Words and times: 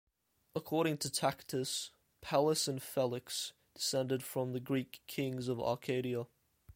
According 0.55 0.97
to 0.97 1.11
Tacitus, 1.11 1.91
Pallas 2.21 2.67
and 2.67 2.81
Felix 2.81 3.53
descended 3.75 4.23
from 4.23 4.51
the 4.51 4.59
Greek 4.59 5.01
Kings 5.05 5.47
of 5.47 5.59
Arcadia. 5.61 6.25